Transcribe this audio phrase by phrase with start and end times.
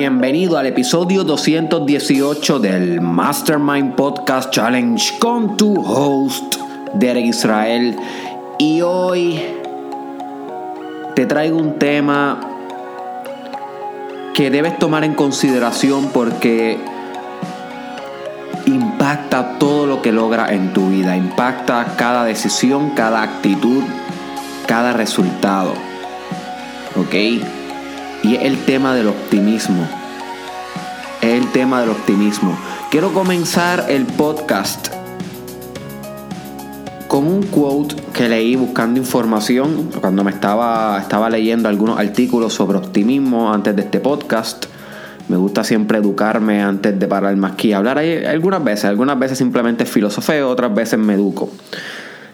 [0.00, 6.56] Bienvenido al episodio 218 del Mastermind Podcast Challenge con tu host,
[6.94, 7.94] Derek Israel.
[8.58, 9.38] Y hoy
[11.14, 12.40] te traigo un tema
[14.32, 16.78] que debes tomar en consideración porque
[18.64, 23.82] impacta todo lo que logra en tu vida, impacta cada decisión, cada actitud,
[24.66, 25.74] cada resultado.
[26.96, 27.59] ¿Ok?
[28.22, 29.88] Y es el tema del optimismo.
[31.22, 32.56] Es el tema del optimismo.
[32.90, 34.88] Quiero comenzar el podcast
[37.08, 42.78] con un quote que leí buscando información cuando me estaba, estaba leyendo algunos artículos sobre
[42.78, 44.66] optimismo antes de este podcast.
[45.28, 47.98] Me gusta siempre educarme antes de pararme aquí a hablar.
[47.98, 51.50] Algunas veces, algunas veces simplemente filosofeo, otras veces me educo.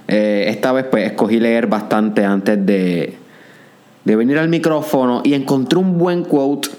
[0.08, 3.16] Eh, esta vez pues escogí leer bastante antes de,
[4.06, 6.70] de venir al micrófono y encontré un buen quote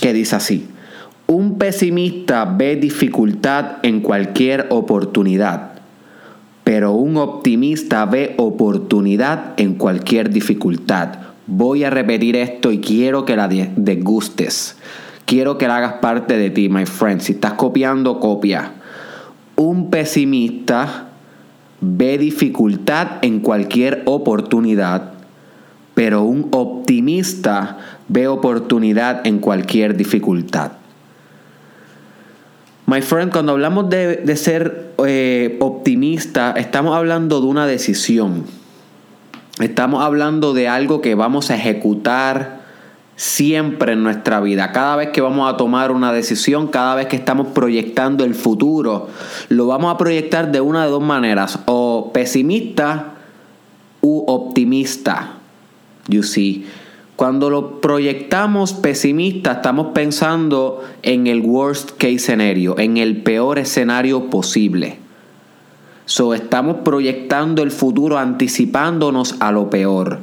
[0.00, 0.68] que dice así.
[1.26, 5.72] Un pesimista ve dificultad en cualquier oportunidad,
[6.64, 11.14] pero un optimista ve oportunidad en cualquier dificultad.
[11.46, 14.76] Voy a repetir esto y quiero que la degustes.
[15.24, 17.22] Quiero que la hagas parte de ti, my friend.
[17.22, 18.72] Si estás copiando, copia.
[19.56, 21.08] Un pesimista
[21.80, 25.11] ve dificultad en cualquier oportunidad,
[25.94, 30.72] pero un optimista ve oportunidad en cualquier dificultad.
[32.86, 38.44] My friend, cuando hablamos de, ser eh, optimista, estamos hablando de una decisión.
[39.60, 42.62] Estamos hablando de algo que vamos a ejecutar
[43.16, 44.72] siempre en nuestra vida.
[44.72, 49.08] Cada vez que vamos a tomar una decisión, cada vez que estamos proyectando el futuro,
[49.48, 53.14] lo vamos a proyectar de una de dos maneras, o pesimista
[54.00, 55.41] u optimista.
[56.08, 56.66] You see.
[57.16, 64.30] Cuando lo proyectamos pesimista, estamos pensando en el worst case scenario, en el peor escenario
[64.30, 64.98] posible.
[66.06, 70.18] So, estamos proyectando el futuro anticipándonos a lo peor.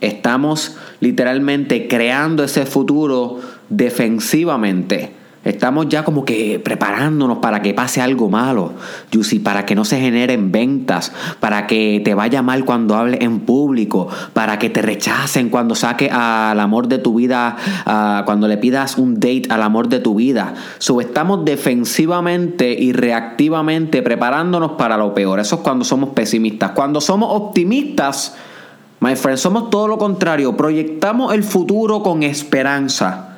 [0.00, 8.30] Estamos literalmente creando ese futuro defensivamente Estamos ya como que preparándonos para que pase algo
[8.30, 8.72] malo,
[9.12, 13.40] Yusi, para que no se generen ventas, para que te vaya mal cuando hables en
[13.40, 17.56] público, para que te rechacen cuando saques al amor de tu vida,
[18.24, 20.54] cuando le pidas un date al amor de tu vida.
[20.78, 25.40] So, estamos defensivamente y reactivamente preparándonos para lo peor.
[25.40, 26.70] Eso es cuando somos pesimistas.
[26.70, 28.34] Cuando somos optimistas,
[29.00, 30.56] my friend, somos todo lo contrario.
[30.56, 33.33] Proyectamos el futuro con esperanza.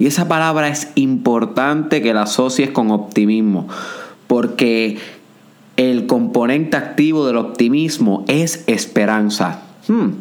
[0.00, 3.68] Y esa palabra es importante que la asocies con optimismo,
[4.26, 4.96] porque
[5.76, 9.60] el componente activo del optimismo es esperanza.
[9.88, 10.12] Hmm,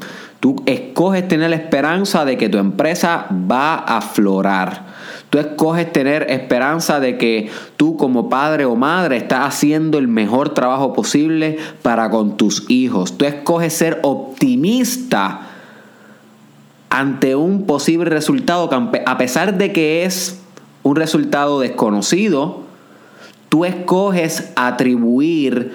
[0.42, 4.86] tú escoges tener esperanza de que tu empresa va a aflorar.
[5.30, 10.54] Tú escoges tener esperanza de que tú como padre o madre estás haciendo el mejor
[10.54, 13.18] trabajo posible para con tus hijos.
[13.18, 15.49] Tú escoges ser optimista
[16.90, 18.70] ante un posible resultado
[19.06, 20.42] a pesar de que es
[20.84, 22.64] un resultado desconocido,
[23.50, 25.74] tú escoges atribuir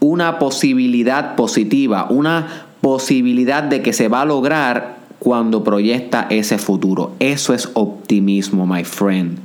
[0.00, 7.12] una posibilidad positiva, una posibilidad de que se va a lograr cuando proyecta ese futuro.
[7.18, 9.38] Eso es optimismo, my friend.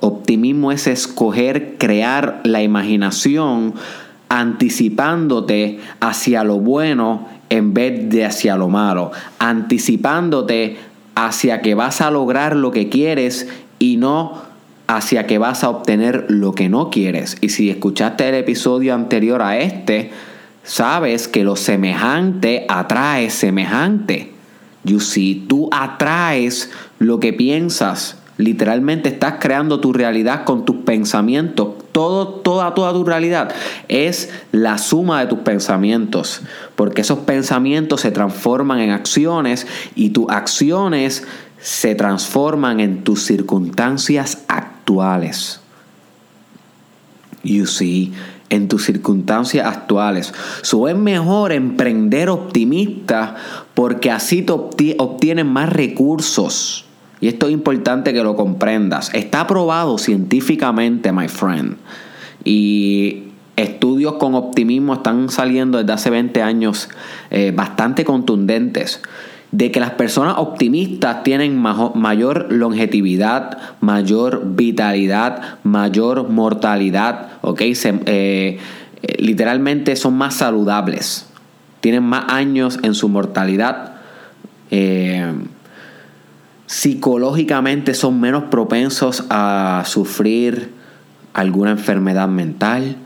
[0.00, 3.74] Optimismo es escoger crear la imaginación
[4.28, 10.78] anticipándote hacia lo bueno en vez de hacia lo malo, anticipándote
[11.14, 13.46] hacia que vas a lograr lo que quieres
[13.78, 14.40] y no
[14.86, 17.36] hacia que vas a obtener lo que no quieres.
[17.42, 20.12] Y si escuchaste el episodio anterior a este,
[20.64, 24.32] sabes que lo semejante atrae semejante.
[24.84, 28.16] You see, tú atraes lo que piensas.
[28.38, 31.81] Literalmente estás creando tu realidad con tus pensamientos.
[31.92, 33.52] Todo, toda, toda tu realidad
[33.88, 36.40] es la suma de tus pensamientos.
[36.74, 41.24] Porque esos pensamientos se transforman en acciones y tus acciones
[41.60, 45.60] se transforman en tus circunstancias actuales.
[47.44, 48.12] You see,
[48.48, 50.32] en tus circunstancias actuales.
[50.62, 53.34] So es mejor emprender optimista
[53.74, 54.52] porque así te
[54.98, 56.86] obtienes más recursos
[57.22, 59.14] y esto es importante que lo comprendas.
[59.14, 61.76] Está probado científicamente, my friend.
[62.44, 66.88] Y estudios con optimismo están saliendo desde hace 20 años
[67.30, 69.00] eh, bastante contundentes
[69.52, 77.60] de que las personas optimistas tienen mayor longevidad, mayor vitalidad, mayor mortalidad, ¿ok?
[77.60, 77.76] Eh,
[78.06, 78.58] eh,
[79.18, 81.28] literalmente son más saludables,
[81.80, 83.92] tienen más años en su mortalidad.
[86.72, 90.70] Psicológicamente son menos propensos a sufrir
[91.34, 92.96] alguna enfermedad mental.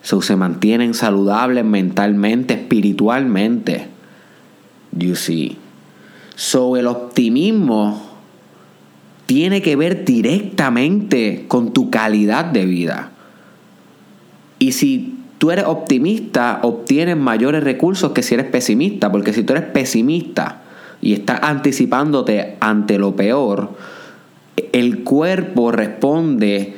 [0.00, 3.88] se mantienen saludables mentalmente, espiritualmente.
[4.96, 5.58] You see.
[6.36, 8.00] So, el optimismo
[9.26, 13.10] tiene que ver directamente con tu calidad de vida.
[14.60, 19.52] Y si tú eres optimista, obtienes mayores recursos que si eres pesimista, porque si tú
[19.52, 20.63] eres pesimista,
[21.04, 23.72] y estás anticipándote ante lo peor,
[24.72, 26.76] el cuerpo responde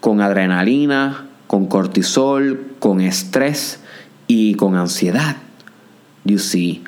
[0.00, 3.80] con adrenalina, con cortisol, con estrés
[4.26, 5.36] y con ansiedad.
[6.24, 6.84] You see.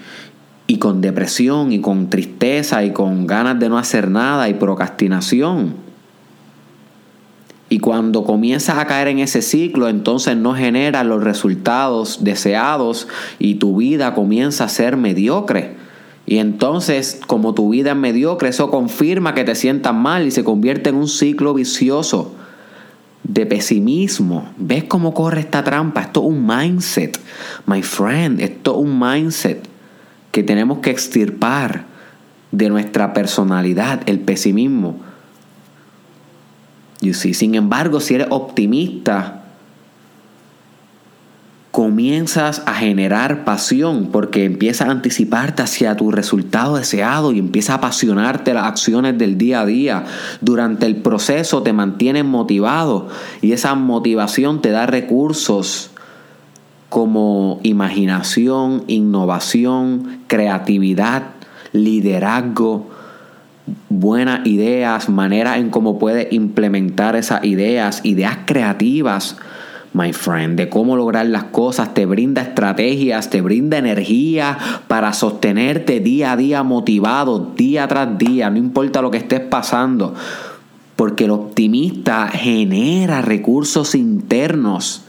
[0.66, 5.76] Y con depresión y con tristeza y con ganas de no hacer nada y procrastinación.
[7.70, 13.08] Y cuando comienzas a caer en ese ciclo, entonces no generas los resultados deseados
[13.38, 15.82] y tu vida comienza a ser mediocre.
[16.26, 20.44] Y entonces, como tu vida es mediocre, eso confirma que te sientas mal y se
[20.44, 22.35] convierte en un ciclo vicioso
[23.23, 24.49] de pesimismo.
[24.56, 26.03] ¿Ves cómo corre esta trampa?
[26.03, 27.19] Esto es un mindset,
[27.67, 29.69] my friend, esto es un mindset
[30.31, 31.85] que tenemos que extirpar
[32.53, 34.97] de nuestra personalidad, el pesimismo.
[37.00, 37.35] You see?
[37.35, 39.44] Sin embargo, si eres optimista,
[41.75, 47.79] comienzas a generar pasión porque empiezas a anticiparte hacia tu resultado deseado y empiezas a
[47.79, 50.05] apasionarte las acciones del día a día.
[50.41, 53.09] Durante el proceso te mantienes motivado
[53.43, 55.91] y esa motivación te da recursos
[56.91, 61.25] como imaginación, innovación, creatividad,
[61.73, 62.88] liderazgo,
[63.88, 69.38] buenas ideas, maneras en cómo puedes implementar esas ideas, ideas creativas
[69.94, 74.58] my friend, de cómo lograr las cosas, te brinda estrategias, te brinda energía
[74.88, 80.14] para sostenerte día a día motivado, día tras día, no importa lo que estés pasando,
[80.96, 85.03] porque el optimista genera recursos internos.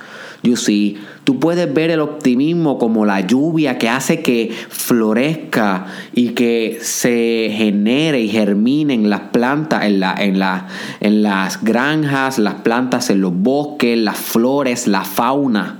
[0.45, 6.29] You see, Tú puedes ver el optimismo como la lluvia que hace que florezca y
[6.29, 10.67] que se genere y germinen las plantas en, la, en, la,
[10.99, 15.79] en las granjas, las plantas en los bosques, las flores, la fauna.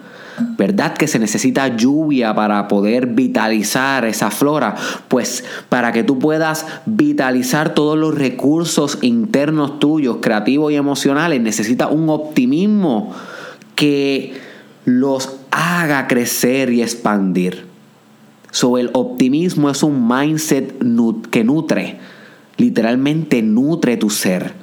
[0.58, 4.74] ¿Verdad que se necesita lluvia para poder vitalizar esa flora?
[5.08, 11.88] Pues para que tú puedas vitalizar todos los recursos internos tuyos, creativos y emocionales, necesita
[11.88, 13.14] un optimismo
[13.76, 14.45] que
[14.86, 17.66] los haga crecer y expandir.
[18.52, 20.76] So, el optimismo es un mindset
[21.30, 22.00] que nutre,
[22.58, 24.54] literalmente nutre tu ser.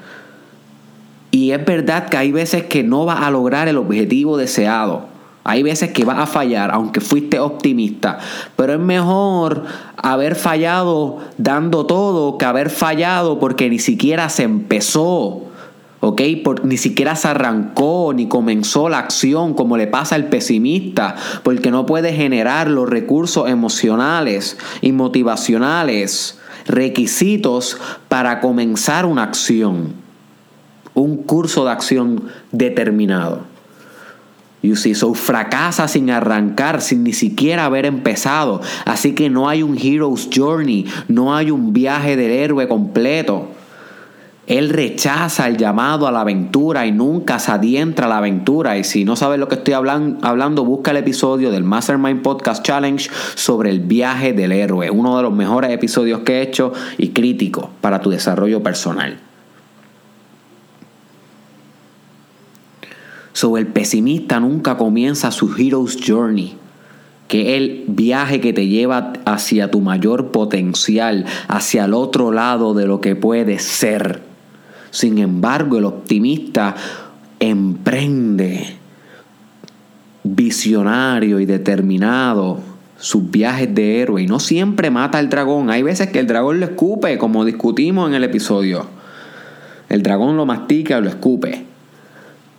[1.30, 5.12] Y es verdad que hay veces que no vas a lograr el objetivo deseado.
[5.44, 8.18] Hay veces que vas a fallar, aunque fuiste optimista.
[8.54, 9.64] Pero es mejor
[9.96, 15.51] haber fallado dando todo que haber fallado porque ni siquiera se empezó.
[16.04, 16.20] ¿Ok?
[16.64, 21.14] ni siquiera se arrancó ni comenzó la acción como le pasa al pesimista,
[21.44, 27.78] porque no puede generar los recursos emocionales y motivacionales, requisitos
[28.08, 29.92] para comenzar una acción,
[30.94, 33.44] un curso de acción determinado.
[34.60, 38.60] You see, so fracasa sin arrancar, sin ni siquiera haber empezado.
[38.84, 43.48] Así que no hay un hero's journey, no hay un viaje del héroe completo.
[44.46, 48.76] Él rechaza el llamado a la aventura y nunca se adentra a la aventura.
[48.76, 53.08] Y si no sabes lo que estoy hablando, busca el episodio del Mastermind Podcast Challenge
[53.36, 54.90] sobre el viaje del héroe.
[54.90, 59.20] Uno de los mejores episodios que he hecho y crítico para tu desarrollo personal.
[63.32, 66.56] Sobre el pesimista nunca comienza su hero's journey
[67.28, 72.86] que el viaje que te lleva hacia tu mayor potencial, hacia el otro lado de
[72.86, 74.31] lo que puedes ser.
[74.92, 76.76] Sin embargo, el optimista
[77.40, 78.76] emprende
[80.22, 82.60] visionario y determinado
[82.98, 85.70] sus viajes de héroe y no siempre mata al dragón.
[85.70, 88.86] Hay veces que el dragón lo escupe, como discutimos en el episodio.
[89.88, 91.64] El dragón lo mastica y lo escupe.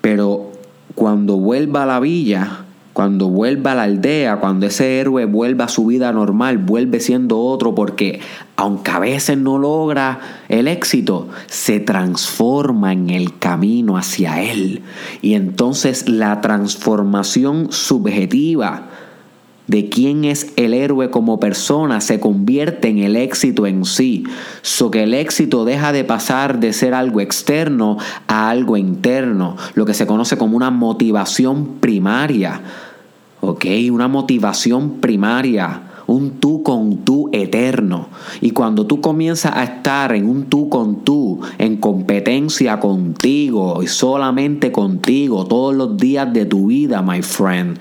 [0.02, 0.52] Pero
[0.96, 2.63] cuando vuelva a la villa,
[2.94, 7.40] cuando vuelva a la aldea, cuando ese héroe vuelva a su vida normal, vuelve siendo
[7.40, 8.20] otro porque
[8.56, 14.84] aunque a veces no logra el éxito, se transforma en el camino hacia él.
[15.22, 18.90] Y entonces la transformación subjetiva
[19.68, 24.24] de quién es el héroe como persona se convierte en el éxito en sí.
[24.62, 29.86] So que el éxito deja de pasar de ser algo externo a algo interno, lo
[29.86, 32.62] que se conoce como una motivación primaria.
[33.42, 33.66] ¿Ok?
[33.92, 38.08] Una motivación primaria un tú con tú eterno.
[38.42, 43.88] Y cuando tú comienzas a estar en un tú con tú, en competencia contigo y
[43.88, 47.80] solamente contigo todos los días de tu vida, my friend,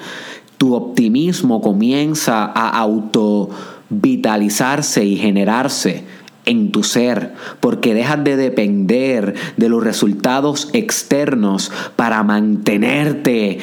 [0.63, 3.51] tu optimismo comienza a auto
[3.91, 6.05] vitalizarse y generarse
[6.45, 13.59] en tu ser, porque dejas de depender de los resultados externos para mantenerte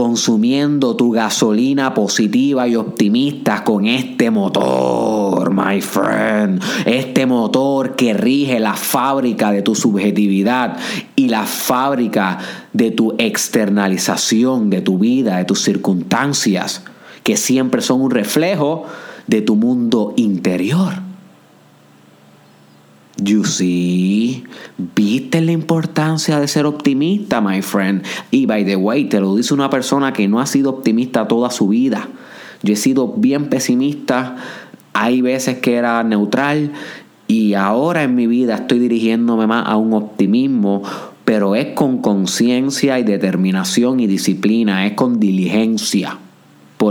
[0.00, 6.62] consumiendo tu gasolina positiva y optimista con este motor, my friend.
[6.86, 10.78] Este motor que rige la fábrica de tu subjetividad
[11.16, 12.38] y la fábrica
[12.72, 16.82] de tu externalización de tu vida, de tus circunstancias,
[17.22, 18.86] que siempre son un reflejo
[19.26, 21.09] de tu mundo interior.
[23.22, 24.44] You see,
[24.78, 28.02] viste la importancia de ser optimista, my friend.
[28.30, 31.50] Y by the way, te lo dice una persona que no ha sido optimista toda
[31.50, 32.08] su vida.
[32.62, 34.36] Yo he sido bien pesimista,
[34.94, 36.72] hay veces que era neutral
[37.26, 40.82] y ahora en mi vida estoy dirigiéndome más a un optimismo,
[41.24, 46.18] pero es con conciencia y determinación y disciplina, es con diligencia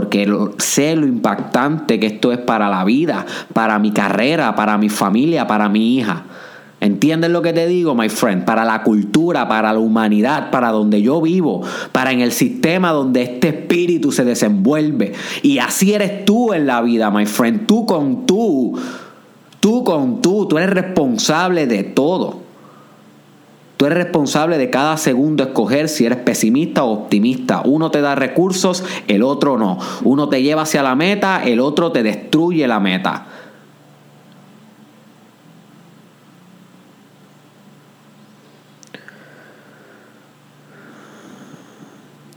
[0.10, 4.90] porque sé lo impactante que esto es para la vida, para mi carrera, para mi
[4.90, 6.24] familia, para mi hija.
[6.80, 8.44] ¿Entiendes lo que te digo, my friend?
[8.44, 11.62] Para la cultura, para la humanidad, para donde yo vivo,
[11.92, 15.14] para en el sistema donde este espíritu se desenvuelve.
[15.44, 17.68] Y así eres tú en la vida, my friend.
[17.68, 18.80] Tú con tú.
[19.60, 20.48] Tú con tú.
[20.48, 22.49] Tú eres responsable de todo.
[23.80, 27.62] Tú eres responsable de cada segundo escoger si eres pesimista o optimista.
[27.64, 29.80] Uno te da recursos, el otro no.
[30.04, 33.26] Uno te lleva hacia la meta, el otro te destruye la meta.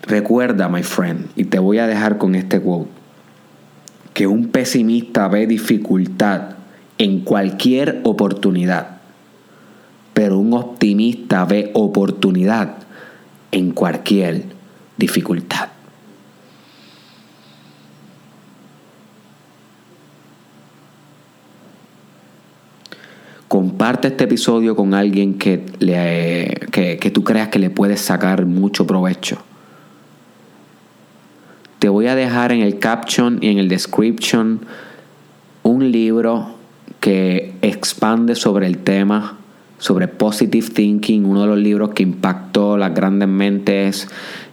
[0.03, 2.89] Recuerda, my friend, y te voy a dejar con este quote,
[4.15, 6.51] que un pesimista ve dificultad
[6.99, 8.92] en cualquier oportunidad
[10.23, 12.76] pero un optimista ve oportunidad
[13.50, 14.45] en cualquier
[14.97, 15.71] dificultad.
[23.49, 28.87] Comparte este episodio con alguien que, le, que, tú creas que le puedes sacar mucho
[28.87, 29.38] provecho.
[31.81, 34.61] Te voy a dejar en el caption y en el description
[35.64, 36.55] un libro
[37.00, 39.41] que expande sobre el tema
[39.83, 44.07] sobre Positive Thinking, uno de los libros que impactó las grandes mentes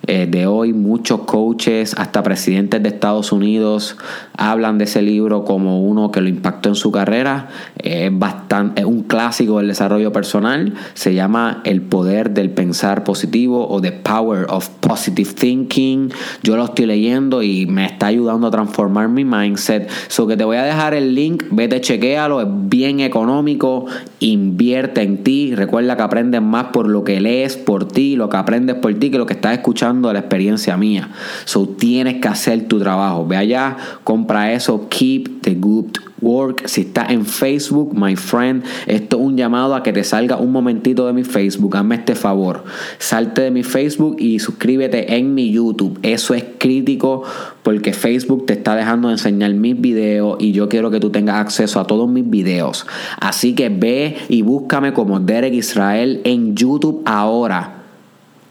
[0.07, 0.74] eh, de hoy.
[0.74, 3.95] Muchos coaches, hasta presidentes de Estados Unidos,
[4.36, 7.50] hablan de ese libro como uno que lo impactó en su carrera.
[7.77, 10.74] es, bastante, es un clásico del desarrollo personal.
[10.95, 16.12] Se llama El poder del pensar positivo o The Power of Positive Thinking.
[16.41, 19.91] Yo lo estoy leyendo y me está ayudando a transformar mi mindset.
[20.07, 23.86] So que te voy a dejar el link, vete, chequéalo, es bien económico,
[24.19, 25.55] invierte ti.
[25.55, 29.09] Recuerda que aprendes más por lo que lees por ti, lo que aprendes por ti,
[29.09, 31.09] que lo que estás escuchando de la experiencia mía.
[31.45, 33.25] So tienes que hacer tu trabajo.
[33.27, 36.67] Ve allá, compra eso, keep the good work.
[36.67, 40.51] Si estás en Facebook, my friend, esto es un llamado a que te salga un
[40.51, 41.75] momentito de mi Facebook.
[41.77, 42.63] Hazme este favor.
[42.97, 45.99] Salte de mi Facebook y suscríbete en mi YouTube.
[46.03, 47.23] Eso es crítico
[47.63, 51.38] porque Facebook te está dejando de enseñar mis videos y yo quiero que tú tengas
[51.38, 52.85] acceso a todos mis videos.
[53.19, 57.75] Así que ve y búscame como Derek Israel en YouTube ahora.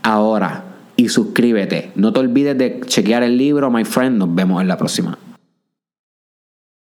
[0.03, 0.65] Ahora
[0.99, 1.93] y suscríbete.
[1.95, 4.19] No te olvides de chequear el libro, my friend.
[4.19, 5.17] Nos vemos en la próxima.